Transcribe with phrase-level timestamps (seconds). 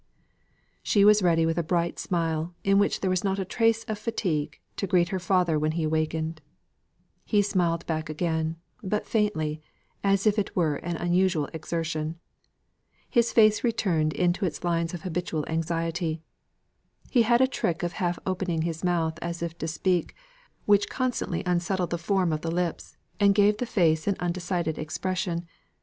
[0.81, 3.99] She was ready with a bright smile, in which there was not a trace of
[3.99, 6.41] fatigue, to greet her father when he awakened.
[7.23, 9.61] He smiled back again, but faintly,
[10.03, 12.17] as if it were an unusual exertion.
[13.07, 16.23] His face returned into its lines of habitual anxiety.
[17.11, 20.15] He had a trick of half opening his mouth as if to speak,
[20.65, 25.45] which constantly unsettled the form of the lips, and gave the face an undecided expression.